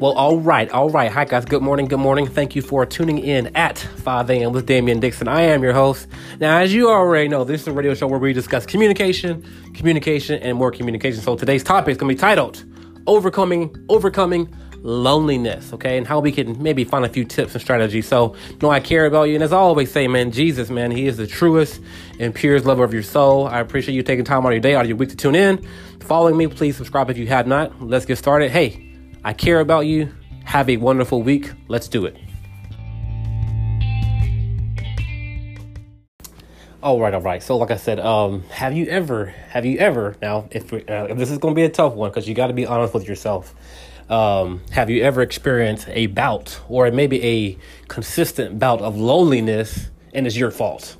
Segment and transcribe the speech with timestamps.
[0.00, 1.12] Well, all right, all right.
[1.12, 1.44] Hi, guys.
[1.44, 2.26] Good morning, good morning.
[2.26, 4.52] Thank you for tuning in at 5 a.m.
[4.52, 5.28] with Damien Dixon.
[5.28, 6.08] I am your host.
[6.40, 9.44] Now, as you already know, this is a radio show where we discuss communication,
[9.74, 11.20] communication, and more communication.
[11.20, 12.64] So today's topic is going to be titled
[13.06, 14.48] Overcoming, Overcoming
[14.78, 15.98] Loneliness, okay?
[15.98, 18.08] And how we can maybe find a few tips and strategies.
[18.08, 19.34] So, know I care about you.
[19.34, 21.78] And as I always say, man, Jesus, man, He is the truest
[22.18, 23.46] and purest lover of your soul.
[23.46, 25.34] I appreciate you taking time out of your day, out of your week to tune
[25.34, 25.62] in.
[26.00, 27.82] Following me, please subscribe if you have not.
[27.82, 28.50] Let's get started.
[28.50, 28.89] Hey,
[29.22, 30.14] I care about you.
[30.44, 31.52] Have a wonderful week.
[31.68, 32.16] Let's do it.
[36.82, 37.42] All right, all right.
[37.42, 40.78] So, like I said, um, have you ever, have you ever, now, if, uh,
[41.10, 42.94] if this is going to be a tough one, because you got to be honest
[42.94, 43.54] with yourself,
[44.08, 50.26] um, have you ever experienced a bout or maybe a consistent bout of loneliness and
[50.26, 50.96] it's your fault?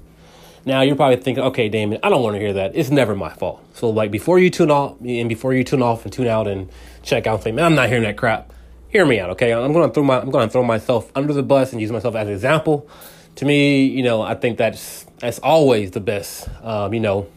[0.65, 2.73] Now you're probably thinking, okay, Damon, I don't want to hear that.
[2.75, 3.65] It's never my fault.
[3.75, 6.71] So like before you tune off and before you tune off and tune out and
[7.03, 8.53] check out and say, man, I'm not hearing that crap.
[8.89, 9.53] Hear me out, okay?
[9.53, 12.27] I'm gonna throw my I'm gonna throw myself under the bus and use myself as
[12.27, 12.89] an example.
[13.37, 17.29] To me, you know, I think that's that's always the best, um, you know,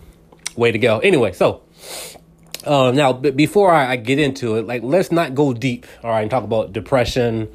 [0.56, 1.00] way to go.
[1.00, 1.62] Anyway, so
[2.66, 6.10] uh, now b- before I, I, get into it, like let's not go deep, all
[6.10, 7.52] right, and talk about depression,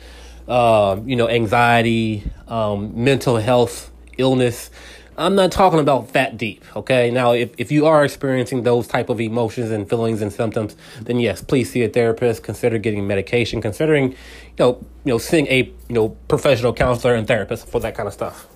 [0.46, 4.70] uh, you know, anxiety, um, mental health, illness.
[5.18, 7.10] I'm not talking about that deep, okay?
[7.10, 11.18] Now, if, if you are experiencing those type of emotions and feelings and symptoms, then
[11.18, 12.44] yes, please see a therapist.
[12.44, 13.60] Consider getting medication.
[13.60, 14.16] Considering, you
[14.60, 18.14] know, you know, seeing a you know professional counselor and therapist for that kind of
[18.14, 18.46] stuff.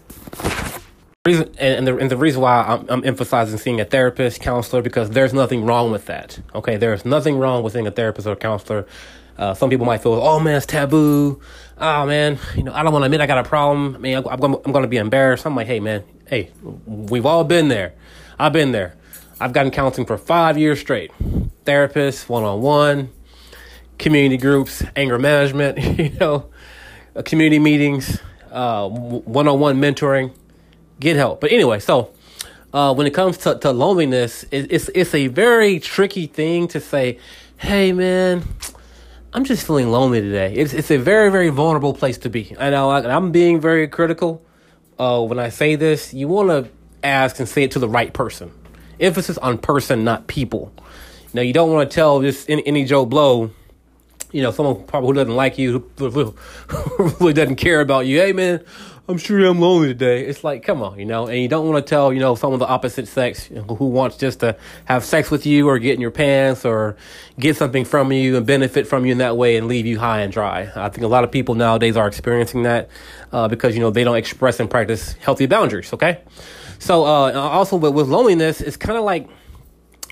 [1.27, 5.11] Reason and the and the reason why I'm, I'm emphasizing seeing a therapist, counselor, because
[5.11, 6.39] there's nothing wrong with that.
[6.55, 8.87] Okay, there's nothing wrong with seeing a therapist or a counselor.
[9.39, 11.41] Uh, some people might feel, oh man, it's taboo.
[11.79, 13.97] Oh man, you know, I don't want to admit I got a problem.
[13.97, 15.47] I mean, I'm, I'm, I'm going to be embarrassed.
[15.47, 16.50] I'm like, hey man, hey,
[16.86, 17.92] we've all been there.
[18.38, 18.97] I've been there.
[19.38, 21.11] I've gotten counseling for five years straight.
[21.66, 23.11] Therapists, one on one,
[23.98, 26.48] community groups, anger management, you know,
[27.14, 28.19] uh, community meetings,
[28.50, 30.32] one on one mentoring.
[31.00, 31.42] Get help.
[31.42, 32.15] But anyway, so
[32.72, 36.81] uh, when it comes to, to loneliness, it, it's it's a very tricky thing to
[36.81, 37.19] say,
[37.59, 38.42] hey man,
[39.34, 40.54] I'm just feeling lonely today.
[40.54, 42.56] It's it's a very very vulnerable place to be.
[42.59, 44.42] I know I, I'm being very critical
[45.03, 46.15] uh, when I say this.
[46.15, 46.71] You want to
[47.03, 48.53] ask and say it to the right person.
[49.01, 50.73] Emphasis on person, not people.
[51.35, 53.51] Now you don't want to tell just any, Joe Blow,
[54.31, 56.35] you know, someone probably who doesn't like you, who
[57.21, 58.21] really doesn't care about you.
[58.21, 58.65] Hey man,
[59.09, 60.25] I'm sure I'm lonely today.
[60.25, 62.61] It's like, come on, you know, and you don't want to tell, you know, someone
[62.61, 66.13] the opposite sex who wants just to have sex with you or get in your
[66.13, 66.97] pants or
[67.37, 70.21] get something from you and benefit from you in that way and leave you high
[70.21, 70.71] and dry.
[70.77, 72.91] I think a lot of people nowadays are experiencing that
[73.33, 76.21] uh, because, you know, they don't express and practice healthy boundaries, okay?
[76.79, 79.29] So, uh, also with, with loneliness, it's kind of like,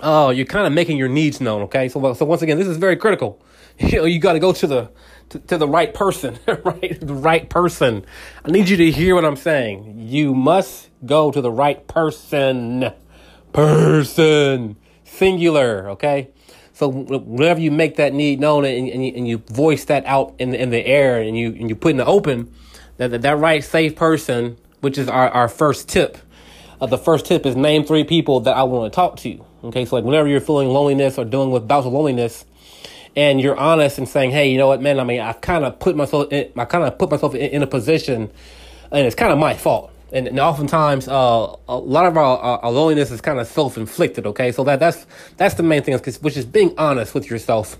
[0.01, 1.87] oh, you're kind of making your needs known, okay?
[1.87, 3.41] So, so once again, this is very critical.
[3.79, 4.91] You know, you got to go to the
[5.39, 6.99] to, the right person, right?
[6.99, 8.05] The right person.
[8.45, 9.95] I need you to hear what I'm saying.
[9.99, 12.91] You must go to the right person.
[13.53, 14.75] Person.
[15.03, 16.29] Singular, okay?
[16.73, 20.35] So whenever you make that need known and, and, you, and you voice that out
[20.39, 22.51] in the, in the air and you and you put in the open,
[22.97, 26.17] that that, that right safe person, which is our, our first tip.
[26.79, 29.45] Uh, the first tip is name three people that I want to talk to.
[29.65, 32.45] Okay, so like whenever you're feeling loneliness or dealing with bouts of loneliness,
[33.15, 35.79] and you're honest and saying, hey, you know what, man, I mean, I've kind of
[35.79, 38.31] put myself, in, I kind of put myself in, in, a position,
[38.91, 39.91] and it's kind of my fault.
[40.13, 44.25] And, and oftentimes, uh, a lot of our, our loneliness is kind of self-inflicted.
[44.27, 45.05] Okay, so that that's
[45.37, 47.77] that's the main thing, which is being honest with yourself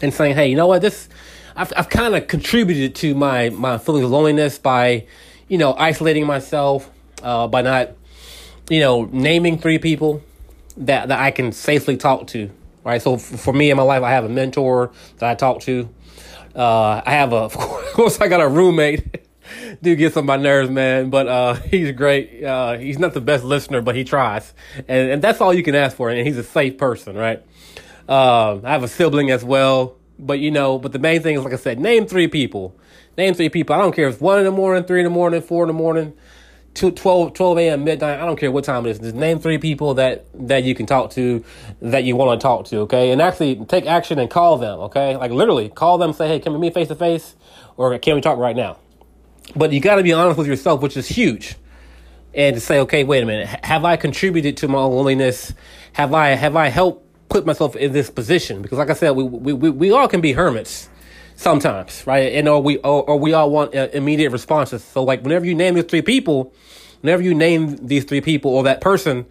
[0.00, 1.08] and saying, hey, you know what, this,
[1.56, 5.06] I've I've kind of contributed to my my feelings of loneliness by,
[5.48, 6.90] you know, isolating myself,
[7.24, 7.90] uh, by not,
[8.70, 10.22] you know, naming three people
[10.76, 12.50] that that I can safely talk to
[12.88, 13.02] right?
[13.02, 15.88] So for me in my life, I have a mentor that I talk to.
[16.56, 19.24] Uh, I have a, of course, I got a roommate.
[19.82, 22.42] Dude gets on my nerves, man, but uh, he's great.
[22.42, 24.52] Uh, he's not the best listener, but he tries,
[24.88, 26.10] and and that's all you can ask for.
[26.10, 27.38] And he's a safe person, right?
[28.08, 31.44] Um, I have a sibling as well, but you know, but the main thing is,
[31.44, 32.76] like I said, name three people.
[33.16, 33.74] Name three people.
[33.74, 35.68] I don't care if it's one in the morning, three in the morning, four in
[35.68, 36.12] the morning.
[36.74, 37.84] 12, 12 a.m.
[37.84, 38.20] midnight.
[38.20, 38.98] I don't care what time it is.
[38.98, 41.44] Just name three people that that you can talk to,
[41.80, 42.78] that you want to talk to.
[42.80, 44.78] Okay, and actually take action and call them.
[44.80, 46.12] Okay, like literally call them.
[46.12, 47.34] Say, hey, can we meet face to face,
[47.76, 48.78] or can we talk right now?
[49.56, 51.56] But you got to be honest with yourself, which is huge,
[52.34, 53.48] and to say, okay, wait a minute.
[53.64, 55.52] Have I contributed to my loneliness?
[55.94, 58.62] Have I have I helped put myself in this position?
[58.62, 60.88] Because, like I said, we we we, we all can be hermits
[61.38, 62.32] sometimes, right?
[62.34, 64.84] And or we or, or we all want uh, immediate responses.
[64.84, 66.52] So like whenever you name these three people,
[67.00, 69.24] whenever you name these three people or that person,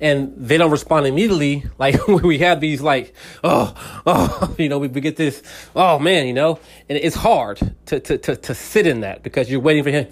[0.00, 3.12] and they don't respond immediately, like we have these like,
[3.42, 3.74] oh,
[4.06, 5.42] oh, you know, we, we get this,
[5.74, 9.50] oh man, you know, and it's hard to, to, to, to sit in that because
[9.50, 10.06] you're waiting for him,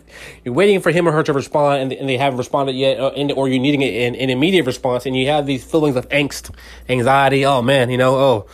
[0.45, 3.13] you're waiting for him or her to respond and, and they haven't responded yet, or,
[3.35, 6.53] or you're needing an, an immediate response and you have these feelings of angst,
[6.89, 8.47] anxiety, oh man, you know, oh,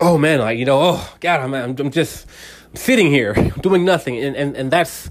[0.00, 2.26] oh man, like, you know, oh God, I'm, I'm just
[2.74, 4.18] sitting here doing nothing.
[4.18, 5.10] And, and, and that's,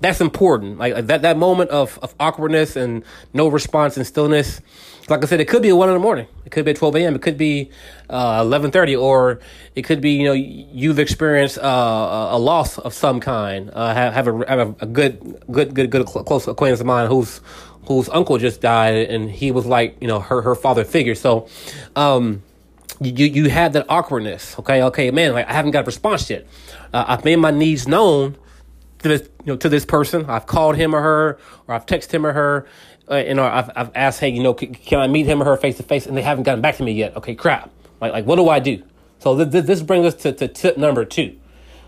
[0.00, 0.78] that's important.
[0.78, 4.60] Like that, that moment of, of awkwardness and no response and stillness.
[5.08, 6.26] Like I said, it could be one in the morning.
[6.46, 7.14] It could be at 12 a.m.
[7.14, 7.70] It could be
[8.08, 9.40] uh, 11:30, or
[9.74, 13.70] it could be you know you've experienced uh, a loss of some kind.
[13.74, 17.42] Uh, have have a, have a good good good good close acquaintance of mine whose
[17.86, 21.14] whose uncle just died, and he was like you know her her father figure.
[21.14, 21.48] So,
[21.96, 22.42] um,
[23.10, 24.58] you you had that awkwardness.
[24.58, 26.46] Okay, okay, man, like I haven't got a response yet.
[26.92, 28.36] Uh, I've made my needs known
[29.00, 30.24] to this you know to this person.
[30.28, 32.66] I've called him or her, or I've texted him or her,
[33.08, 35.44] uh, and or I've I've asked, hey, you know, can, can I meet him or
[35.44, 36.06] her face to face?
[36.06, 37.16] And they haven't gotten back to me yet.
[37.16, 37.70] Okay, crap.
[38.00, 38.82] Like like what do I do?
[39.18, 41.36] So th- th- this brings us to, to tip number two,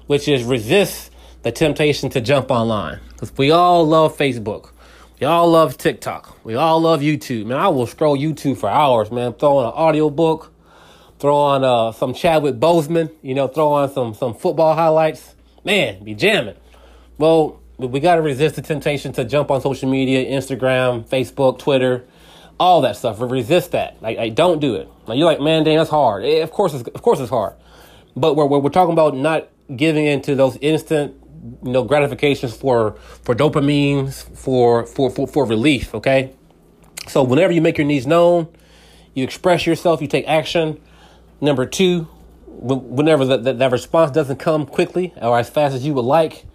[0.07, 1.11] which is resist
[1.43, 4.71] the temptation to jump online because we all love Facebook.
[5.21, 6.45] We all love TikTok.
[6.45, 7.47] We all love YouTube.
[7.47, 9.33] Man, I will scroll YouTube for hours, man.
[9.33, 10.53] Throw on an audio book,
[11.19, 15.35] throw on uh, some Chadwick Boseman, you know, throw on some some football highlights.
[15.65, 16.57] Man, be jamming.
[17.19, 22.05] Well, we got to resist the temptation to jump on social media, Instagram, Facebook, Twitter,
[22.59, 23.21] all that stuff.
[23.21, 24.01] Resist that.
[24.03, 24.89] Like don't do it.
[25.07, 26.25] Like, you're like, man, dang, that's hard.
[26.25, 27.55] Eh, of course, it's, of course, it's hard.
[28.17, 31.15] But we're, we're talking about not giving into those instant,
[31.63, 32.93] you know, gratifications for
[33.23, 35.95] for dopamines, for for for, for relief.
[35.95, 36.33] Okay.
[37.09, 38.49] So whenever you make your needs known,
[39.15, 40.81] you express yourself, you take action.
[41.41, 42.09] Number two,
[42.47, 46.47] whenever that, that, that response doesn't come quickly or as fast as you would like,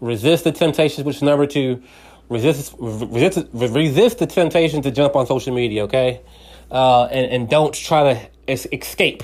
[0.00, 1.82] resist the temptations, which is number two.
[2.28, 6.22] Resist, resist, resist the temptation to jump on social media, okay?
[6.70, 9.22] Uh, and, and don't try to es- escape,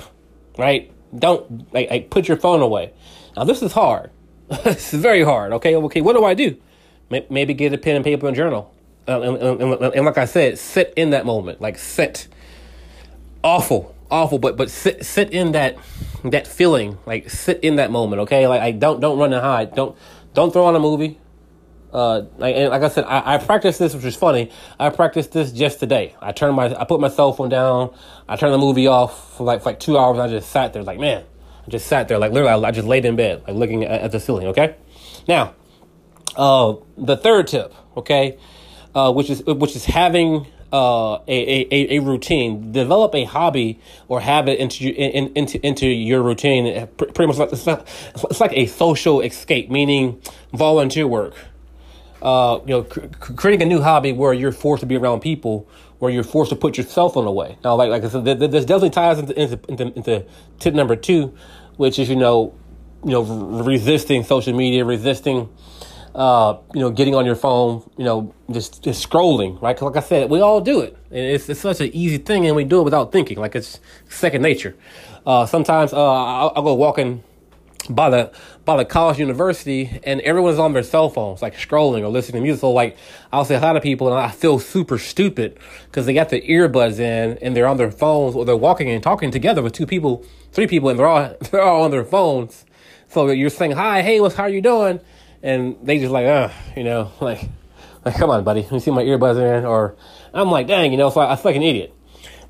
[0.58, 0.92] right?
[1.18, 2.92] Don't like, like, put your phone away.
[3.36, 4.10] Now, this is hard.
[4.64, 5.74] this is very hard, okay?
[5.76, 6.56] Okay, what do I do?
[7.08, 8.72] Maybe get a pen and paper and journal.
[9.08, 11.60] Uh, and, and, and, and, like I said, sit in that moment.
[11.60, 12.28] Like, sit.
[13.42, 15.76] Awful, awful, but but sit sit in that
[16.24, 16.98] that feeling.
[17.06, 18.46] Like, sit in that moment, okay?
[18.46, 19.74] Like, I don't don't run and hide.
[19.74, 19.96] Don't
[20.34, 21.18] don't throw on a movie.
[21.92, 24.52] Uh, like, and like I said, I, I practiced this, which is funny.
[24.78, 26.14] I practiced this just today.
[26.20, 27.92] I turned my, I put my cell phone down.
[28.28, 30.18] I turned the movie off for like for like two hours.
[30.18, 31.24] I just sat there, like man,
[31.66, 34.12] I just sat there, like literally, I just laid in bed, like looking at, at
[34.12, 34.46] the ceiling.
[34.48, 34.76] Okay,
[35.26, 35.54] now,
[36.36, 38.38] uh, the third tip, okay,
[38.94, 42.72] uh, which is which is having uh, a, a, a routine.
[42.72, 46.86] Develop a hobby or habit into in, into into your routine.
[46.96, 50.20] Pretty much like it's, not, it's like a social escape, meaning
[50.52, 51.34] volunteer work.
[52.22, 55.68] Uh, you know, cr- creating a new hobby where you're forced to be around people,
[55.98, 57.56] where you're forced to put yourself on the way.
[57.64, 60.26] Now, like like I said, this definitely ties into into, into,
[60.58, 61.34] tip number two,
[61.78, 62.54] which is you know,
[63.04, 65.48] you know, resisting social media, resisting
[66.14, 69.76] uh, you know, getting on your phone, you know, just just scrolling, right?
[69.76, 72.46] Because like I said, we all do it, and it's it's such an easy thing,
[72.46, 74.76] and we do it without thinking, like it's second nature.
[75.24, 77.22] Uh, sometimes uh, I'll, I'll, go walking
[77.88, 78.32] by the
[78.64, 82.42] by the college university, and everyone's on their cell phones, like scrolling or listening to
[82.42, 82.60] music.
[82.60, 82.96] So like
[83.32, 86.98] I'll say hi to people, and I feel super stupid because they got their earbuds
[86.98, 90.24] in and they're on their phones, or they're walking and talking together with two people,
[90.52, 92.64] three people, and they're all they're all on their phones.
[93.08, 95.00] So you're saying hi, hey, what's how are you doing?
[95.42, 97.48] And they just like, uh, you know, like,
[98.04, 99.96] like, come on, buddy, you see my earbuds in, or
[100.32, 101.94] I'm like, dang, you know, so I, I feel like an idiot.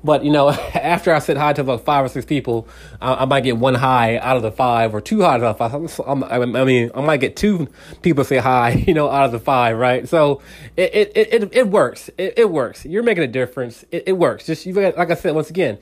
[0.03, 2.67] But you know, after I said hi to like five or six people,
[3.01, 5.97] I, I, might get one high out of the five, or two highs out of
[5.97, 6.07] five.
[6.07, 7.67] I'm, I mean, I might get two
[8.01, 10.07] people say hi, you know, out of the five, right?
[10.07, 10.41] So
[10.75, 12.09] it it it, it works.
[12.17, 12.85] It, it works.
[12.85, 13.85] You're making a difference.
[13.91, 14.45] It, it works.
[14.45, 15.77] Just you, like I said once again,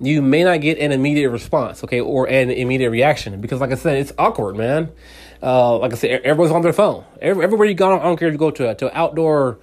[0.00, 3.76] you may not get an immediate response, okay, or an immediate reaction because, like I
[3.76, 4.90] said, it's awkward, man.
[5.42, 7.04] Uh, like I said, everyone's on their phone.
[7.20, 9.58] Every, everywhere you go, I don't care if you go to a, to an outdoor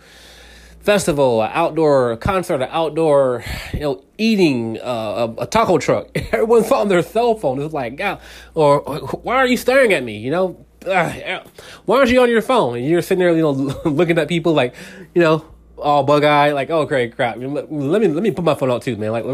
[0.82, 3.44] festival, an outdoor concert, an outdoor,
[3.74, 6.10] you know, eating uh, a, a, taco truck.
[6.34, 7.62] Everyone's on their cell phone.
[7.62, 8.20] It's like, God,
[8.56, 8.82] or
[9.24, 10.18] why are you staring at me?
[10.18, 12.78] You know, why aren't you on your phone?
[12.78, 13.52] And you're sitting there, you know,
[13.86, 14.76] looking at people like,
[15.14, 15.46] you know,
[15.78, 17.38] all bug eyed, like, oh, great crap.
[17.38, 19.12] Let me let me put my phone out too, man.
[19.12, 19.26] Like,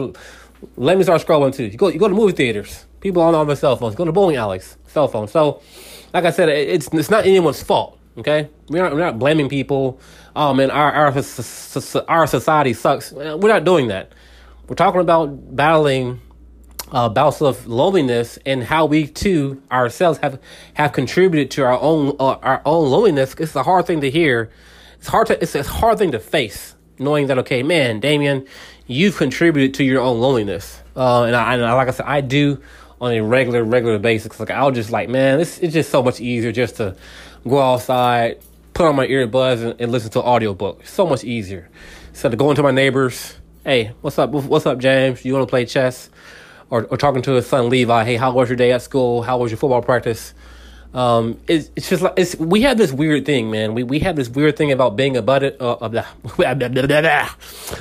[0.78, 1.66] let me start scrolling too.
[1.66, 2.86] You go, you go to movie theaters.
[3.02, 3.96] People on on their cell phones.
[3.96, 5.28] Go to bowling alleys, cell phone.
[5.28, 5.62] So
[6.16, 8.00] like I said, it's it's not anyone's fault.
[8.18, 10.00] Okay, we're not, we're not blaming people.
[10.34, 11.14] Oh man, our our
[12.08, 13.12] our society sucks.
[13.12, 14.14] We're not doing that.
[14.68, 16.22] We're talking about battling
[16.94, 20.40] uh, bouts of loneliness and how we too ourselves have
[20.76, 23.36] have contributed to our own uh, our own loneliness.
[23.38, 24.50] It's a hard thing to hear.
[25.00, 26.76] It's hard to it's a hard thing to face.
[26.98, 28.48] knowing that okay, man, Damien,
[28.88, 30.82] you've contributed to your own loneliness.
[30.96, 32.62] Uh, and I, and like I said, I do
[33.06, 34.40] on a regular, regular basis.
[34.40, 36.96] Like I'll just like, man, this it's just so much easier just to
[37.48, 38.40] go outside,
[38.74, 40.86] put on my earbuds, and, and listen to an audiobook.
[40.86, 41.70] So much easier.
[42.10, 44.32] Instead of going to my neighbors, hey, what's up?
[44.32, 45.24] What's up, James?
[45.24, 46.10] You want to play chess?
[46.72, 49.22] Or, or talking to his son Levi, hey, how was your day at school?
[49.22, 50.34] How was your football practice?
[50.96, 53.74] Um, it's, it's just like it's we have this weird thing, man.
[53.74, 55.58] We we have this weird thing about being a budget.
[55.60, 55.74] Uh,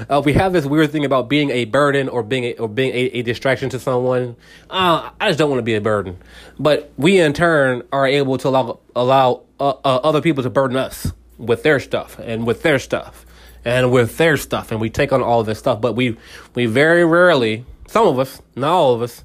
[0.09, 2.93] uh, we have this weird thing about being a burden or being a, or being
[2.93, 4.35] a, a distraction to someone.
[4.69, 6.19] Uh, I just don't want to be a burden,
[6.59, 10.77] but we in turn are able to allow allow uh, uh, other people to burden
[10.77, 13.25] us with their stuff and with their stuff
[13.65, 15.81] and with their stuff, and we take on all this stuff.
[15.81, 16.17] But we
[16.57, 19.23] we very rarely, some of us, not all of us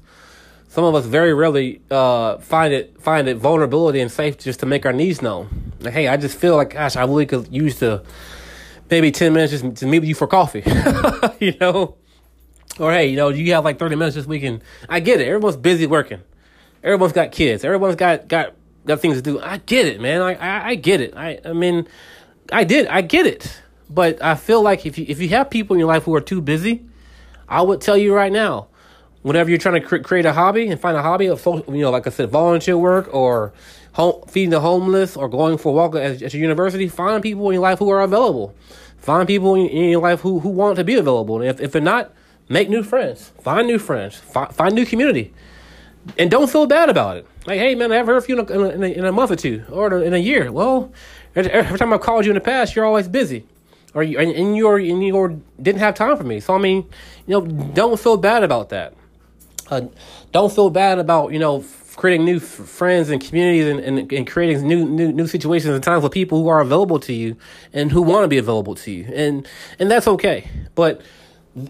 [0.70, 4.66] some of us very rarely uh, find it find it vulnerability and safe just to
[4.66, 5.72] make our needs known.
[5.80, 8.04] Like, hey, I just feel like, gosh, I really could use the
[8.88, 10.62] maybe ten minutes just to meet with you for coffee,
[11.40, 11.96] you know.
[12.78, 14.62] Or hey, you know, you have like thirty minutes this weekend.
[14.88, 15.26] I get it.
[15.26, 16.20] Everyone's busy working.
[16.84, 17.64] Everyone's got kids.
[17.64, 18.54] Everyone's got got
[18.86, 19.40] got things to do.
[19.40, 20.22] I get it, man.
[20.22, 21.16] I I, I get it.
[21.16, 21.88] I I mean,
[22.52, 22.86] I did.
[22.86, 23.60] I get it.
[23.90, 26.20] But I feel like if you if you have people in your life who are
[26.20, 26.84] too busy,
[27.48, 28.68] I would tell you right now
[29.22, 31.90] whenever you're trying to cre- create a hobby and find a hobby of you know
[31.90, 33.52] like i said volunteer work or
[33.92, 37.48] home, feeding the homeless or going for a walk at, at, your university find people
[37.50, 38.54] in your life who are available.
[38.98, 41.40] Find people in, in, your life who, who want to be available.
[41.40, 42.12] And if, if they're not
[42.48, 43.32] make new friends.
[43.40, 44.16] Find new friends.
[44.16, 45.32] Find, find new community.
[46.18, 47.26] And don't feel bad about it.
[47.46, 49.30] Like hey man i haven't heard from you in a, in a, in a month
[49.30, 50.52] or two or in a year.
[50.52, 50.92] Well
[51.34, 53.46] every time i've called you in the past you're always busy.
[53.92, 56.40] Or you and you and you didn't have time for me.
[56.40, 56.88] So i mean
[57.26, 58.94] you know don't feel bad about that
[59.70, 59.82] uh,
[60.32, 61.64] don't feel bad about you know
[61.96, 65.82] creating new f- friends and communities and, and, and, creating new, new new situations and
[65.82, 67.36] times with people who are available to you
[67.72, 69.04] and who want to be available to you.
[69.12, 69.46] And
[69.78, 70.48] and that's okay.
[70.74, 71.02] But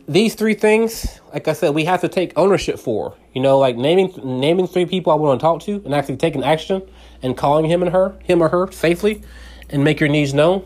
[0.07, 3.17] these three things like i said we have to take ownership for.
[3.35, 6.45] You know like naming naming three people i want to talk to and actually taking
[6.45, 6.83] action
[7.23, 9.23] and calling him and her him or her safely
[9.69, 10.65] and make your needs known.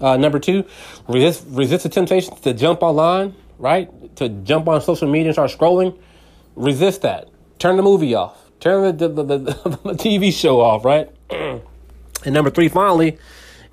[0.00, 0.64] Uh, number two
[1.08, 4.16] resist resist the temptation to jump online right?
[4.16, 5.98] To jump on social media and start scrolling
[6.56, 7.28] resist that.
[7.58, 8.50] Turn the movie off.
[8.60, 9.50] Turn the, the, the, the,
[9.94, 11.10] TV show off, right?
[11.30, 11.62] and
[12.26, 13.18] number three, finally,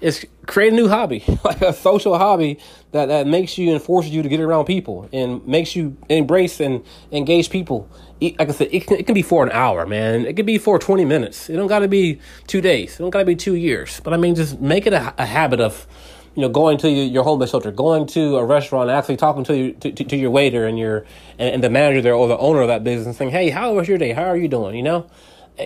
[0.01, 2.59] is create a new hobby, like a social hobby
[2.91, 6.59] that, that makes you and forces you to get around people and makes you embrace
[6.59, 7.89] and engage people.
[8.21, 10.25] Like I said, it can, it can be for an hour, man.
[10.25, 11.49] It could be for 20 minutes.
[11.49, 12.95] It don't got to be two days.
[12.95, 14.01] It don't got to be two years.
[14.01, 15.87] But I mean, just make it a, a habit of
[16.35, 19.73] you know, going to your homeless shelter, going to a restaurant, actually talking to you,
[19.73, 21.05] to, to, to your waiter and your
[21.37, 23.87] and, and, the manager there or the owner of that business, saying, "Hey, how was
[23.87, 24.13] your day?
[24.13, 25.09] How are you doing?" You know,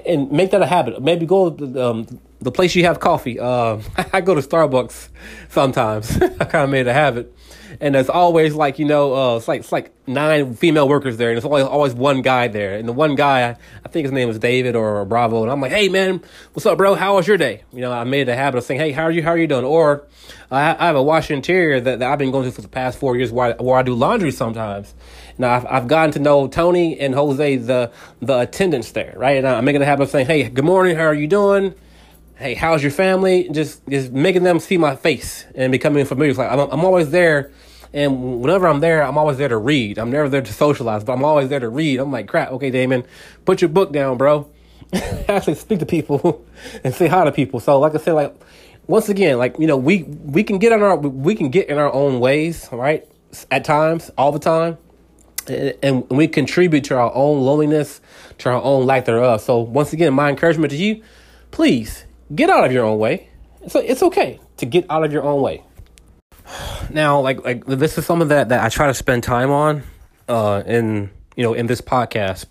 [0.05, 1.01] and make that a habit.
[1.01, 3.39] Maybe go to the, um, the place you have coffee.
[3.39, 3.79] Uh,
[4.13, 5.09] I go to Starbucks
[5.49, 6.21] sometimes.
[6.21, 7.33] I kind of made a habit
[7.79, 11.29] and there's always like you know uh, it's like it's like nine female workers there,
[11.29, 13.55] and there's always always one guy there, and the one guy
[13.85, 16.21] I think his name is David or Bravo, and I'm like, hey man,
[16.53, 16.95] what's up, bro?
[16.95, 17.63] How was your day?
[17.71, 19.23] You know, I made a habit of saying, hey, how are you?
[19.23, 19.65] How are you doing?
[19.65, 20.05] Or
[20.49, 23.15] I, I have a washateria that, that I've been going to for the past four
[23.15, 24.93] years, where I, where I do laundry sometimes.
[25.37, 27.91] Now I've, I've gotten to know Tony and Jose, the
[28.21, 29.37] the attendants there, right?
[29.37, 31.75] And I'm making a habit of saying, hey, good morning, how are you doing?
[32.37, 33.49] hey, how's your family?
[33.49, 36.29] Just just making them see my face and becoming familiar.
[36.29, 37.51] It's like I'm, I'm always there,
[37.93, 39.97] and whenever I'm there, I'm always there to read.
[39.97, 41.99] I'm never there to socialize, but I'm always there to read.
[41.99, 43.05] I'm like, crap, okay, Damon,
[43.45, 44.49] put your book down, bro.
[45.27, 46.45] Actually, speak to people
[46.83, 47.59] and say hi to people.
[47.59, 48.35] So, like I said, like
[48.87, 51.77] once again, like you know, we we can get in our we can get in
[51.77, 53.07] our own ways, right?
[53.51, 54.77] At times, all the time,
[55.83, 57.99] and we contribute to our own loneliness,
[58.39, 59.41] to our own lack thereof.
[59.41, 61.03] So, once again, my encouragement to you,
[61.51, 63.29] please get out of your own way.
[63.67, 65.63] So it's okay to get out of your own way.
[66.89, 69.83] Now, like like this is something that, that I try to spend time on
[70.27, 72.45] uh in you know in this podcast,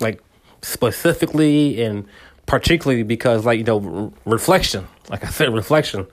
[0.00, 0.22] like
[0.62, 2.06] specifically and
[2.46, 6.06] particularly because like you know re- reflection, like I said, reflection.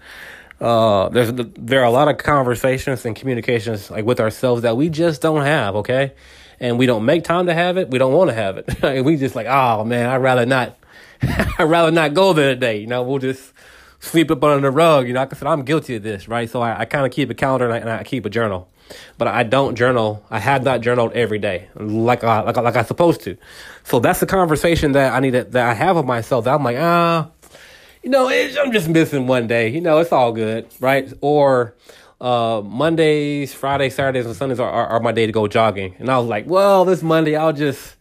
[0.60, 4.90] Uh, there's there are a lot of conversations and communications like with ourselves that we
[4.90, 5.76] just don't have.
[5.78, 6.14] Okay,
[6.60, 7.90] and we don't make time to have it.
[7.90, 9.06] We don't want to have it.
[9.06, 10.78] we just like, oh man, I'd rather not
[11.22, 12.80] I'd rather not go there today.
[12.80, 13.54] You know, we'll just
[14.00, 15.08] sweep up under the rug.
[15.08, 16.50] You know, like I said, I'm guilty of this, right?
[16.50, 18.70] So I, I kind of keep a calendar and I, and I, keep a journal,
[19.18, 20.24] but I don't journal.
[20.30, 23.38] I have not journaled every day like I, like like I supposed to.
[23.84, 26.46] So that's the conversation that I need to, that I have with myself.
[26.46, 27.30] That I'm like, ah,
[28.04, 29.70] you know, I'm just missing one day.
[29.70, 31.12] You know, it's all good, right?
[31.22, 31.76] Or
[32.22, 35.96] uh, Mondays, Fridays, Saturdays, and Sundays are, are, are, my day to go jogging.
[36.00, 37.96] And I was like, well, this Monday I'll just,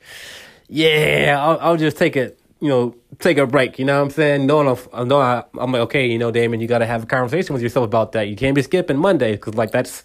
[0.68, 3.78] yeah, I'll, I'll just take it you know, take a break.
[3.78, 4.46] You know what I'm saying?
[4.46, 5.44] No, no, no.
[5.58, 8.12] I'm like, okay, you know, Damon, you got to have a conversation with yourself about
[8.12, 8.28] that.
[8.28, 10.04] You can't be skipping Monday because, like, that's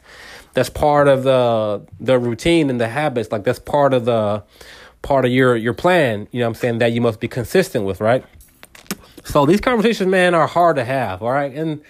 [0.53, 3.31] that's part of the the routine and the habits.
[3.31, 4.43] Like that's part of the
[5.01, 6.27] part of your your plan.
[6.31, 8.25] You know what I'm saying that you must be consistent with, right?
[9.24, 11.22] So these conversations, man, are hard to have.
[11.22, 11.81] All right, and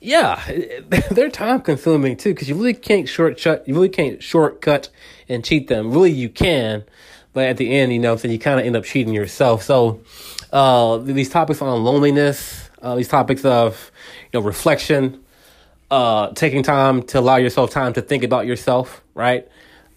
[0.00, 0.42] yeah,
[1.10, 3.66] they're time consuming too because you really can't shortcut.
[3.66, 4.88] You really can't shortcut
[5.28, 5.90] and cheat them.
[5.90, 6.84] Really, you can,
[7.36, 9.62] but at the end, you know, so you kind of end up cheating yourself.
[9.62, 10.00] So
[10.54, 13.92] uh, these topics on loneliness, uh, these topics of
[14.32, 15.22] you know reflection,
[15.90, 19.46] uh, taking time to allow yourself time to think about yourself, right?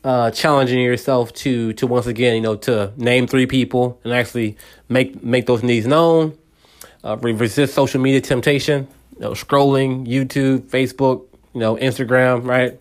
[0.03, 4.58] Uh, challenging yourself to to once again, you know, to name three people and actually
[4.89, 6.38] make make those needs known.
[7.05, 12.77] Uh, resist social media temptation, you know, scrolling YouTube, Facebook, you know, Instagram, right?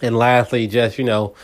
[0.00, 1.34] And lastly, just you know,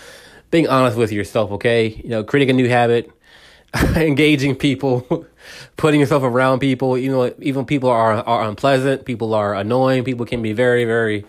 [0.50, 1.50] being honest with yourself.
[1.52, 3.10] Okay, you know, creating a new habit,
[3.96, 5.26] engaging people,
[5.76, 6.96] putting yourself around people.
[6.98, 9.04] You know, even people are are unpleasant.
[9.04, 10.04] People are annoying.
[10.04, 11.24] People can be very very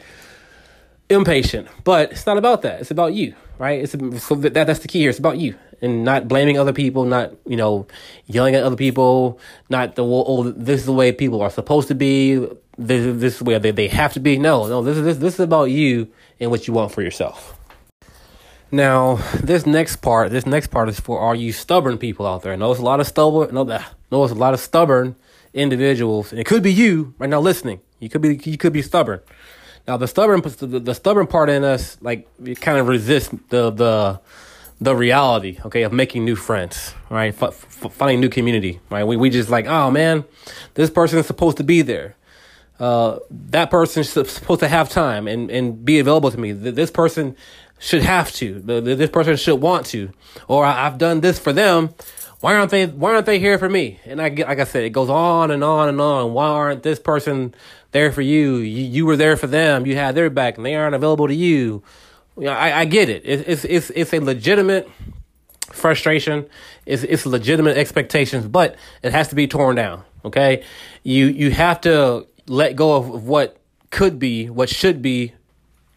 [1.09, 1.67] impatient.
[1.83, 2.81] But it's not about that.
[2.81, 3.81] It's about you, right?
[3.81, 5.09] It's so that that's the key here.
[5.09, 7.87] It's about you and not blaming other people, not you know
[8.25, 11.95] yelling at other people, not the oh this is the way people are supposed to
[11.95, 12.47] be.
[12.77, 14.37] This this is where they, they have to be.
[14.37, 14.81] No, no.
[14.81, 16.07] This is this this is about you
[16.39, 17.58] and what you want for yourself.
[18.71, 22.53] Now, this next part, this next part is for all you stubborn people out there.
[22.53, 23.53] I know it's a lot of stubborn.
[23.53, 25.15] No, no, it's a lot of stubborn
[25.53, 26.31] individuals.
[26.31, 27.81] And it could be you right now listening.
[27.99, 29.21] You could be you could be stubborn.
[29.87, 33.71] Now, the stubborn the, the stubborn part in us, like, it kind of resists the
[33.71, 34.21] the
[34.81, 37.33] the reality, okay, of making new friends, right?
[37.33, 39.03] F- f- finding new community, right?
[39.03, 40.25] We we just like, oh man,
[40.75, 42.15] this person is supposed to be there.
[42.79, 46.53] Uh, that person is supposed to have time and, and be available to me.
[46.53, 47.35] This person
[47.79, 48.59] should have to.
[48.59, 50.11] This person should want to.
[50.47, 51.89] Or I've done this for them.
[52.41, 52.85] Why aren't they?
[52.85, 53.99] Why aren't they here for me?
[54.05, 56.33] And I get, like I said, it goes on and on and on.
[56.33, 57.53] Why aren't this person
[57.91, 58.57] there for you?
[58.57, 59.85] You, you were there for them.
[59.85, 61.83] You had their back, and they aren't available to you.
[62.37, 63.23] you know, I, I get it.
[63.25, 64.89] It's it's it's a legitimate
[65.71, 66.47] frustration.
[66.85, 70.03] It's it's legitimate expectations, but it has to be torn down.
[70.23, 70.63] Okay,
[71.03, 73.57] you you have to let go of what
[73.91, 75.33] could be, what should be,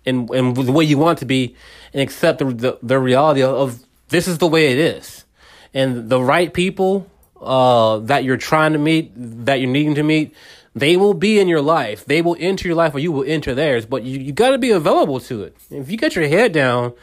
[0.04, 1.54] and and the way you want to be,
[1.92, 5.24] and accept the the, the reality of, this is the way it is,
[5.72, 7.06] and the right people
[7.40, 10.34] uh, that you're trying to meet, that you're needing to meet,
[10.74, 12.04] they will be in your life.
[12.04, 13.86] They will enter your life, or you will enter theirs.
[13.86, 15.56] But you you got to be available to it.
[15.70, 16.94] If you get your head down,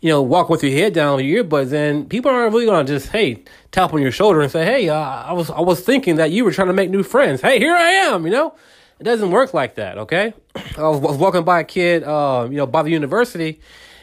[0.00, 2.86] you know, walk with your head down with your earbuds, then people aren't really gonna
[2.86, 6.16] just hey tap on your shoulder and say, hey, uh, I was I was thinking
[6.16, 7.40] that you were trying to make new friends.
[7.40, 8.24] Hey, here I am.
[8.24, 8.54] You know
[8.98, 10.34] it doesn't work like that, okay?
[10.76, 13.60] I was, walking by a kid, uh, you know, by the university,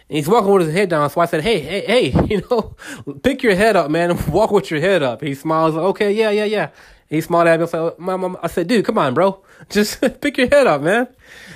[0.09, 1.09] and he's walking with his head down.
[1.09, 2.75] So I said, "Hey, hey, hey, you know,
[3.21, 4.17] pick your head up, man.
[4.31, 6.69] Walk with your head up." He smiles, like, "Okay, yeah, yeah, yeah."
[7.07, 7.65] He smiled at me.
[7.65, 9.43] I said, "Mom," I said, "Dude, come on, bro.
[9.69, 11.07] Just pick your head up, man."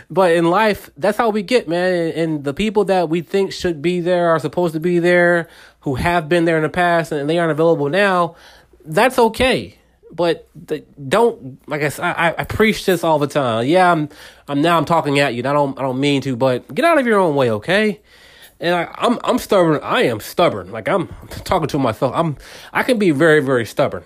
[0.09, 2.11] But in life, that's how we get, man.
[2.13, 5.47] And the people that we think should be there are supposed to be there,
[5.81, 8.35] who have been there in the past, and they aren't available now.
[8.83, 9.78] That's okay
[10.11, 13.65] but the, don't like I, I I preach this all the time.
[13.65, 14.09] Yeah, I'm
[14.47, 15.39] I'm now I'm talking at you.
[15.41, 18.01] I don't I don't mean to, but get out of your own way, okay?
[18.59, 19.79] And I, I'm I'm stubborn.
[19.83, 20.71] I am stubborn.
[20.71, 21.07] Like I'm
[21.43, 22.13] talking to myself.
[22.15, 22.37] I'm
[22.73, 24.03] I can be very very stubborn.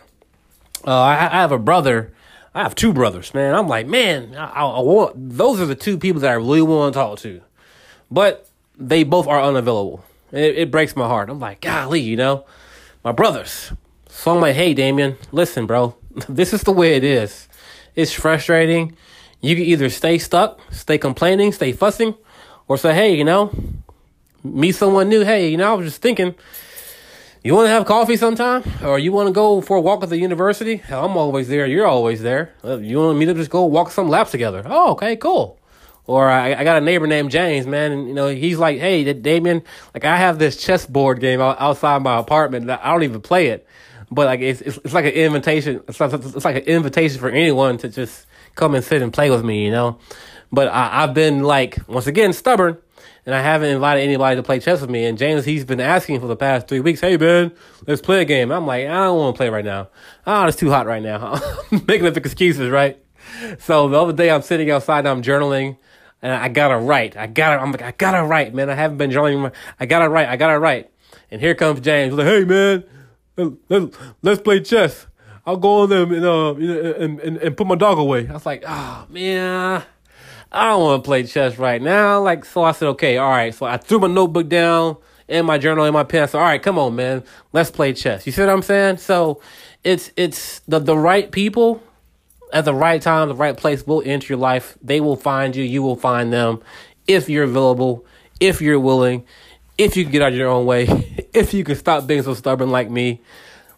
[0.86, 2.14] Uh, I, I have a brother.
[2.54, 3.56] I have two brothers, man.
[3.56, 6.94] I'm like, man, I, I, want those are the two people that I really want
[6.94, 7.42] to talk to,
[8.12, 10.04] but they both are unavailable.
[10.32, 11.30] It, it breaks my heart.
[11.30, 12.46] I'm like, golly, you know,
[13.04, 13.72] my brothers.
[14.16, 15.96] So I'm like, hey, Damien, listen, bro,
[16.30, 17.50] this is the way it is.
[17.94, 18.96] It's frustrating.
[19.42, 22.16] You can either stay stuck, stay complaining, stay fussing,
[22.70, 23.52] or say, hey, you know,
[24.42, 25.26] meet someone new.
[25.26, 26.36] Hey, you know, I was just thinking,
[27.44, 28.64] you want to have coffee sometime?
[28.82, 30.78] Or you want to go for a walk at the university?
[30.78, 31.66] Hell, I'm always there.
[31.66, 32.54] You're always there.
[32.64, 34.64] You want me to just go walk some laps together?
[34.66, 35.60] Oh, okay, cool.
[36.06, 39.12] Or I, I got a neighbor named James, man, and you know he's like, "Hey,
[39.14, 42.70] Damien, like I have this chessboard game outside my apartment.
[42.70, 43.66] I don't even play it,
[44.14, 45.82] but like it's, it's, it's like an invitation.
[45.88, 49.30] It's like, it's like an invitation for anyone to just come and sit and play
[49.30, 50.00] with me, you know.
[50.52, 52.78] But I, I've been like once again stubborn,
[53.26, 55.06] and I haven't invited anybody to play chess with me.
[55.06, 57.52] And James, he's been asking for the past three weeks, "Hey man,
[57.88, 59.90] let's play a game." I'm like, I don't want to play right now.
[60.28, 61.40] Oh, it's too hot right now.
[61.88, 63.00] making up excuses, right?
[63.60, 65.78] So the other day, I'm sitting outside, and I'm journaling,
[66.22, 67.18] and I gotta write.
[67.18, 68.70] I gotta, I'm like, I gotta write, man.
[68.70, 69.52] I haven't been journaling.
[69.80, 70.30] I gotta write.
[70.30, 70.92] I gotta write.
[71.32, 72.12] And here comes James.
[72.12, 72.84] He's like, hey man,
[73.38, 73.94] let,
[74.26, 75.08] us play chess.
[75.46, 78.28] I'll go on them and uh and, and, and put my dog away.
[78.28, 79.84] I was like, oh man,
[80.52, 82.22] I don't want to play chess right now.
[82.22, 83.54] Like, so I said, okay, all right.
[83.54, 86.28] So I threw my notebook down and my journal and my pen.
[86.28, 88.26] So all right, come on, man, let's play chess.
[88.26, 88.98] You see what I'm saying?
[88.98, 89.42] So
[89.84, 91.84] it's it's the the right people
[92.54, 94.78] at the right time, the right place will enter your life.
[94.82, 95.64] They will find you.
[95.64, 96.62] You will find them
[97.08, 98.06] if you're available
[98.40, 99.26] if you're willing,
[99.78, 100.86] if you can get out of your own way,
[101.34, 103.22] if you can stop being so stubborn like me.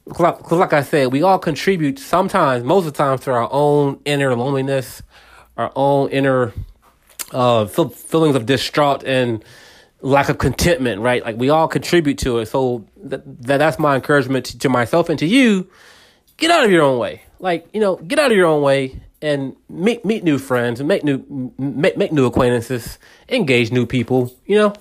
[0.07, 3.99] Because, like I said, we all contribute sometimes, most of the time, to our own
[4.05, 5.01] inner loneliness,
[5.57, 6.53] our own inner
[7.31, 9.43] uh, feelings of distraught and
[10.01, 11.23] lack of contentment, right?
[11.23, 12.47] Like we all contribute to it.
[12.47, 15.67] So that, that that's my encouragement to, to myself and to you.
[16.37, 17.23] Get out of your own way.
[17.39, 20.87] Like, you know, get out of your own way and meet meet new friends and
[20.87, 24.73] make new make, make new acquaintances, engage new people, you know?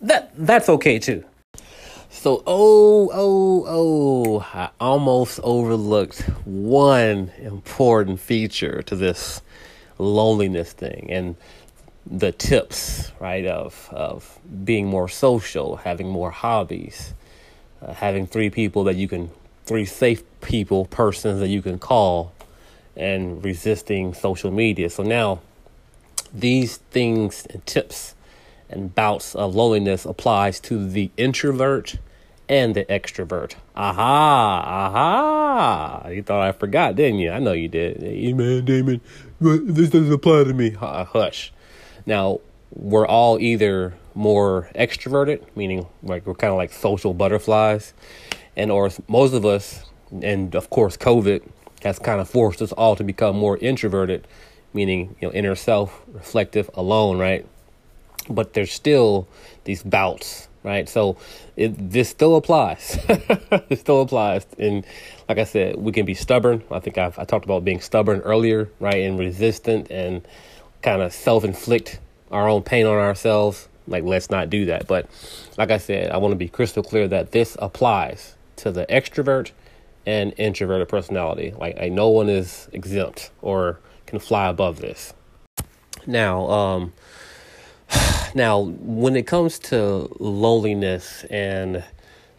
[0.00, 1.24] That that's okay too.
[2.08, 9.42] So, oh, oh, oh, I almost overlooked one important feature to this
[9.98, 11.06] loneliness thing.
[11.10, 11.36] And
[12.04, 17.14] the tips, right, of of being more social, having more hobbies,
[17.80, 19.30] uh, having three people that you can,
[19.66, 22.32] three safe people, persons that you can call,
[22.96, 24.90] and resisting social media.
[24.90, 25.40] So now,
[26.32, 28.14] these things and tips
[28.70, 31.96] and bouts of loneliness applies to the introvert
[32.48, 33.54] and the extrovert.
[33.76, 36.08] Aha, aha.
[36.08, 37.30] You thought I forgot, didn't you?
[37.30, 38.02] I know you did.
[38.02, 39.00] Hey, man, Damon,
[39.40, 40.70] this doesn't apply to me.
[40.70, 41.52] Hush.
[42.06, 42.40] Now,
[42.72, 47.94] we're all either more extroverted, meaning like we're kind of like social butterflies,
[48.56, 49.84] and or most of us,
[50.22, 51.42] and of course, COVID
[51.82, 54.26] has kind of forced us all to become more introverted,
[54.74, 57.46] meaning you know inner self, reflective, alone, right?
[58.30, 59.28] But there's still
[59.64, 60.88] these bouts, right?
[60.88, 61.16] So
[61.56, 62.98] it, this still applies.
[63.08, 64.86] it still applies, and
[65.28, 66.62] like I said, we can be stubborn.
[66.70, 70.26] I think I've, I talked about being stubborn earlier, right, and resistant and
[70.82, 73.68] kind of self inflict our own pain on ourselves.
[73.86, 74.86] Like, let's not do that.
[74.86, 75.08] But
[75.58, 79.50] like I said, I want to be crystal clear that this applies to the extrovert
[80.06, 81.52] and introverted personality.
[81.56, 85.14] Like, like no one is exempt or can fly above this.
[86.06, 86.92] Now, um,
[88.34, 91.84] now when it comes to loneliness and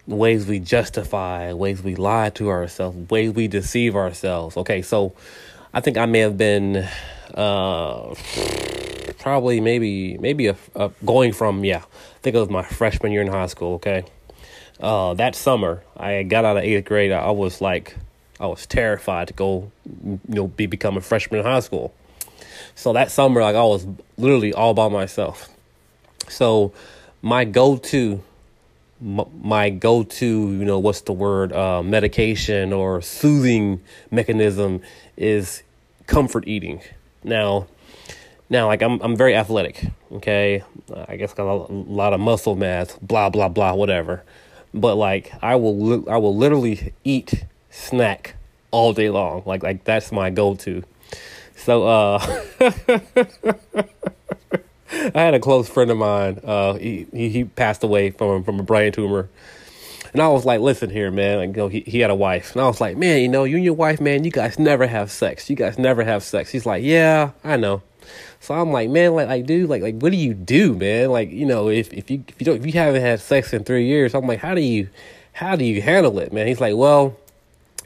[0.07, 4.57] ways we justify, ways we lie to ourselves, ways we deceive ourselves.
[4.57, 5.13] Okay, so
[5.73, 6.87] I think I may have been
[7.33, 8.13] uh,
[9.19, 13.21] probably maybe maybe a, a, going from yeah, I think it was my freshman year
[13.21, 13.75] in high school.
[13.75, 14.03] Okay,
[14.79, 17.11] uh, that summer I got out of eighth grade.
[17.11, 17.95] I was like,
[18.39, 19.71] I was terrified to go,
[20.03, 21.93] you know, be become a freshman in high school.
[22.75, 25.50] So that summer, like I was literally all by myself.
[26.29, 26.73] So
[27.21, 28.21] my go to
[29.01, 33.81] my go-to you know what's the word uh, medication or soothing
[34.11, 34.79] mechanism
[35.17, 35.63] is
[36.05, 36.79] comfort eating
[37.23, 37.67] now,
[38.49, 39.85] now like I'm I'm very athletic.
[40.13, 40.63] Okay,
[41.07, 42.97] I guess got a lot of muscle mass.
[43.01, 43.73] Blah blah blah.
[43.73, 44.23] Whatever.
[44.73, 48.35] But like I will I will literally eat snack
[48.71, 49.43] all day long.
[49.45, 50.83] Like like that's my go to.
[51.55, 52.43] So uh
[55.15, 56.39] I had a close friend of mine.
[56.43, 59.29] Uh he, he he passed away from from a brain tumor.
[60.13, 61.37] And I was like, listen here, man.
[61.37, 62.51] Like, you know, he, he had a wife.
[62.51, 64.85] And I was like, man, you know, you and your wife, man, you guys never
[64.85, 65.49] have sex.
[65.49, 66.49] You guys never have sex.
[66.49, 67.81] He's like, yeah, I know.
[68.41, 71.11] So I'm like, man, like, like, dude, like, like, what do you do, man?
[71.11, 73.63] Like, you know, if, if you, if you don't, if you haven't had sex in
[73.63, 74.89] three years, I'm like, how do you,
[75.31, 76.47] how do you handle it, man?
[76.47, 77.15] He's like, well,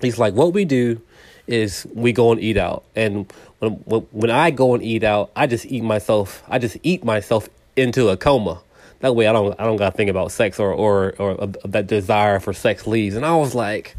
[0.02, 1.02] he's like, what we do
[1.46, 2.86] is we go and eat out.
[2.96, 3.32] And
[3.72, 7.50] when, when I go and eat out, I just eat myself, I just eat myself
[7.76, 8.62] into a coma.
[9.00, 11.88] That way, I don't I don't gotta think about sex or or or uh, that
[11.88, 13.16] desire for sex leaves.
[13.16, 13.96] And I was like,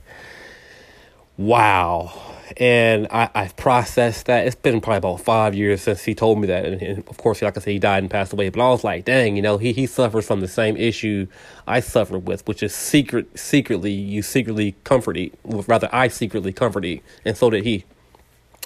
[1.37, 2.22] wow.
[2.59, 4.46] And I, I've processed that.
[4.46, 6.64] It's been probably about five years since he told me that.
[6.64, 8.48] And, and, of course, like I said, he died and passed away.
[8.48, 11.26] But I was like, dang, you know, he, he suffers from the same issue
[11.66, 15.35] I suffered with, which is secret, secretly, you secretly comfort eat.
[15.44, 17.02] Rather, I secretly comfort eat.
[17.24, 17.85] And so did he.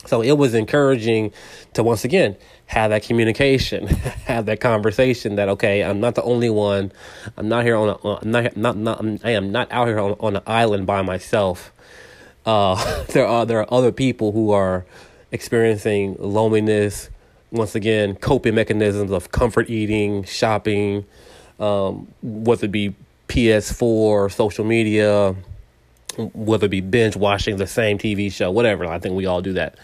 [0.06, 1.32] So it was encouraging
[1.74, 2.36] to once again
[2.66, 3.86] have that communication,
[4.26, 6.92] have that conversation that okay, I'm not the only one.
[7.36, 10.12] I'm not here on a, I'm not not not I am not out here on,
[10.20, 11.72] on an island by myself.
[12.46, 14.86] Uh, there are there are other people who are
[15.32, 17.10] experiencing loneliness.
[17.52, 21.04] Once again, coping mechanisms of comfort eating, shopping,
[21.58, 22.94] um, whether it be
[23.26, 25.34] PS4, social media,
[26.28, 28.86] whether it be binge watching the same TV show, whatever.
[28.86, 29.76] I think we all do that.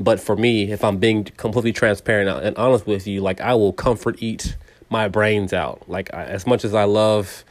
[0.00, 3.72] But for me, if I'm being completely transparent and honest with you, like I will
[3.72, 4.56] comfort eat
[4.90, 5.88] my brains out.
[5.88, 7.44] Like I, as much as I love,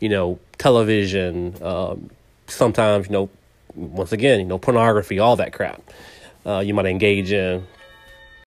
[0.00, 2.10] you know, television, um,
[2.46, 3.30] sometimes you know,
[3.74, 5.82] once again, you know, pornography, all that crap.
[6.44, 7.66] Uh, you might engage in.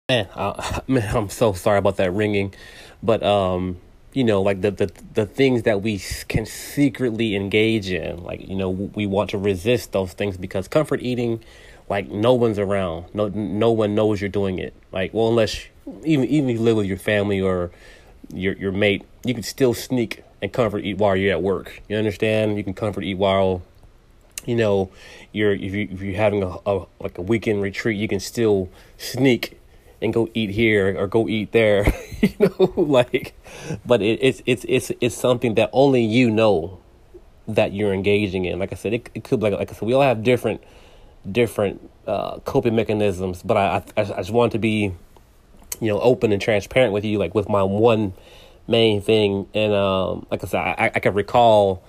[0.08, 2.54] Man, I, man, I'm so sorry about that ringing,
[3.02, 3.78] but um,
[4.12, 8.56] you know, like the, the the things that we can secretly engage in, like you
[8.56, 11.40] know, we want to resist those things because comfort eating
[11.88, 13.06] like no one's around.
[13.14, 14.74] No no one knows you're doing it.
[14.92, 15.66] Like well unless
[16.04, 17.70] even even if you live with your family or
[18.32, 21.82] your your mate, you can still sneak and comfort eat while you're at work.
[21.88, 22.56] You understand?
[22.56, 23.62] You can comfort eat while
[24.46, 24.90] you know
[25.32, 28.70] you're if you if you're having a, a like a weekend retreat, you can still
[28.98, 29.59] sneak
[30.02, 31.86] and go eat here or go eat there.
[32.20, 33.34] you know, like
[33.84, 36.78] but it, it's it's it's it's something that only you know
[37.48, 38.58] that you're engaging in.
[38.58, 40.62] Like I said, it, it could like like I said, we all have different
[41.30, 44.92] different uh, coping mechanisms, but I, I I just want to be
[45.80, 48.14] you know open and transparent with you, like with my one
[48.66, 49.46] main thing.
[49.52, 51.82] And um, like I said, I, I can recall,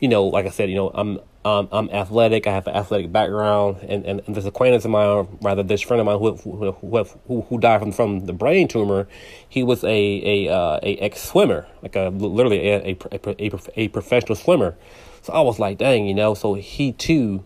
[0.00, 2.46] you know, like I said, you know, I'm um, I'm athletic.
[2.46, 6.00] I have an athletic background, and, and, and this acquaintance of mine, rather this friend
[6.00, 9.08] of mine who who who, who died from, from the brain tumor,
[9.48, 13.88] he was a a uh, a ex swimmer, like a literally a a, a a
[13.88, 14.76] professional swimmer.
[15.22, 16.34] So I was like, dang, you know.
[16.34, 17.42] So he too,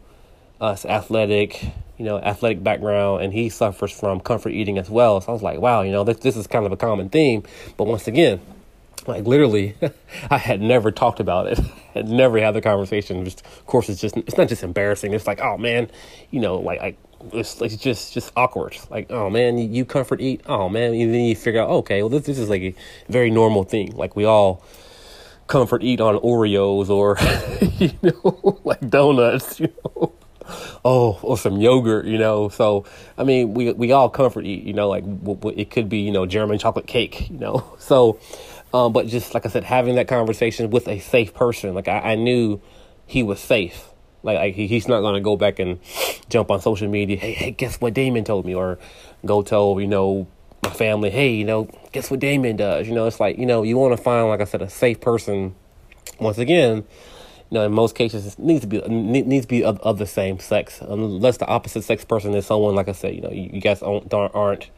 [0.60, 1.62] uh, athletic,
[1.96, 5.20] you know, athletic background, and he suffers from comfort eating as well.
[5.22, 7.44] So I was like, wow, you know, this this is kind of a common theme.
[7.78, 8.40] But once again,
[9.06, 9.74] like literally,
[10.30, 11.58] I had never talked about it.
[11.94, 13.24] had never had the conversation.
[13.24, 15.12] Just, of course, it's just it's not just embarrassing.
[15.12, 15.90] It's like, oh man,
[16.30, 16.98] you know, like like
[17.32, 18.76] it's, it's just just awkward.
[18.90, 20.42] Like, oh man, you, you comfort eat.
[20.46, 22.74] Oh man, and then you figure out, okay, well this this is like a
[23.08, 23.92] very normal thing.
[23.96, 24.64] Like we all
[25.46, 27.16] comfort eat on Oreos or
[27.78, 29.60] you know like donuts.
[29.60, 30.12] You know
[30.84, 32.48] oh, or some yogurt, you know.
[32.48, 32.84] So,
[33.18, 35.04] I mean, we we all comfort eat, you know, like
[35.56, 37.64] it could be, you know, German chocolate cake, you know.
[37.86, 38.18] So,
[38.74, 41.98] um, but just like I said, having that conversation with a safe person, like I,
[41.98, 42.60] I knew
[43.06, 43.90] he was safe.
[44.22, 45.78] Like, like he, he's not gonna go back and
[46.28, 47.16] jump on social media.
[47.16, 48.78] Hey, hey, guess what Damon told me, or
[49.24, 50.26] go tell you know
[50.64, 51.10] my family.
[51.10, 52.88] Hey, you know, guess what Damon does.
[52.88, 55.00] You know, it's like you know you want to find like I said a safe
[55.00, 55.54] person.
[56.18, 56.84] Once again,
[57.50, 60.06] you know, in most cases, it needs to be needs to be of, of the
[60.06, 63.14] same sex, unless the opposite sex person is someone like I said.
[63.14, 64.70] You know, you, you guys aren't, aren't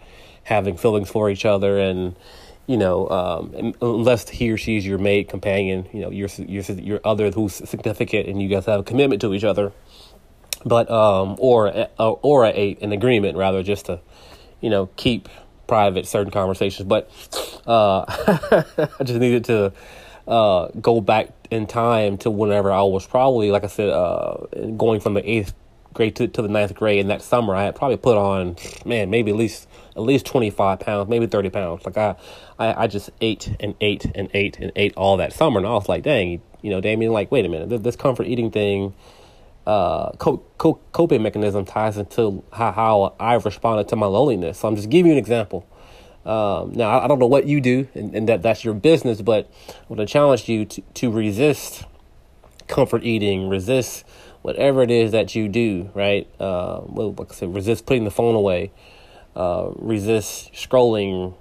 [0.44, 2.14] having feelings for each other and
[2.68, 6.62] you know, um, unless he or she is your mate, companion, you know, your your
[6.62, 9.72] your other who's significant, and you guys have a commitment to each other,
[10.66, 14.00] but um, or uh, or a, an agreement rather, just to,
[14.60, 15.30] you know, keep
[15.66, 16.86] private certain conversations.
[16.86, 17.10] But
[17.66, 18.04] uh,
[19.00, 19.72] I just needed to
[20.26, 25.00] uh, go back in time to whenever I was probably, like I said, uh, going
[25.00, 25.54] from the eighth
[25.94, 27.00] grade to, to the ninth grade.
[27.00, 30.80] And that summer, I had probably put on, man, maybe at least at least 25
[30.80, 31.84] pounds, maybe 30 pounds.
[31.84, 32.14] Like I,
[32.58, 35.58] I, I just ate and ate and ate and ate all that summer.
[35.58, 38.50] And I was like, dang, you know, Damien, like, wait a minute, this comfort eating
[38.50, 38.94] thing,
[39.66, 44.60] uh, co- co- coping mechanism ties into how, how I've responded to my loneliness.
[44.60, 45.66] So I'm just giving you an example.
[46.28, 49.50] Um, now, I don't know what you do, and, and that that's your business, but
[49.68, 51.84] I want to challenge you to, to resist
[52.66, 54.04] comfort eating, resist
[54.42, 56.28] whatever it is that you do, right?
[56.38, 58.72] Uh, well, like I said, resist putting the phone away,
[59.34, 61.34] uh, resist scrolling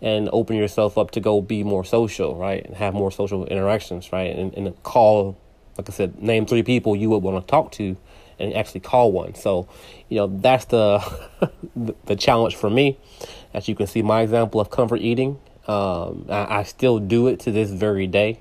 [0.00, 2.64] and open yourself up to go be more social, right?
[2.66, 4.36] And have more social interactions, right?
[4.36, 5.38] And, and call,
[5.78, 7.96] like I said, name three people you would want to talk to
[8.40, 9.36] and actually call one.
[9.36, 9.68] So,
[10.08, 10.98] you know, that's the
[12.04, 12.98] the challenge for me.
[13.54, 17.38] As you can see, my example of comfort eating, um, I, I, still do it
[17.40, 18.40] to this very day.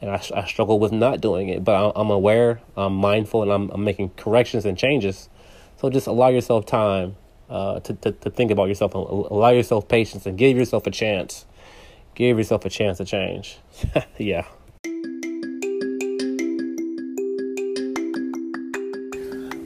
[0.00, 3.70] And I, I struggle with not doing it, but I'm aware, I'm mindful, and I'm,
[3.70, 5.28] I'm making corrections and changes.
[5.78, 7.16] So just allow yourself time
[7.50, 11.46] uh, to, to, to think about yourself allow yourself patience and give yourself a chance.
[12.14, 13.58] Give yourself a chance to change.
[14.18, 14.46] yeah.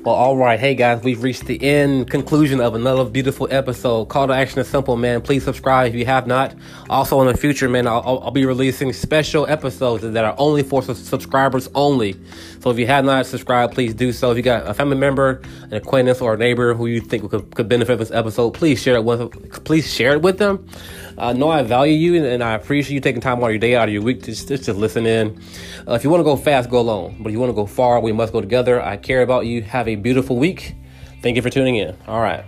[0.07, 0.61] Well, all right.
[0.61, 4.05] Hey, guys, we've reached the end conclusion of another beautiful episode.
[4.05, 5.21] Call to action is simple, man.
[5.21, 6.55] Please subscribe if you have not.
[6.89, 10.81] Also, in the future, man, I'll, I'll be releasing special episodes that are only for
[10.81, 12.15] subscribers only.
[12.61, 14.31] So if you have not subscribed, please do so.
[14.31, 17.53] If you got a family member, an acquaintance, or a neighbor who you think could,
[17.57, 20.69] could benefit this episode, please share it with please share it with them.
[21.19, 23.59] I know I value you and, and I appreciate you taking time out of your
[23.59, 25.41] day, out of your week to just, just, listen in.
[25.89, 27.17] Uh, if you want to go fast, go alone.
[27.21, 28.83] But if you want to go far, we must go together.
[28.83, 29.63] I care about you.
[29.63, 30.75] Have a beautiful week.
[31.23, 31.97] Thank you for tuning in.
[32.07, 32.45] All right.